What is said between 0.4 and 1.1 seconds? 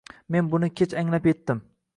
buni kech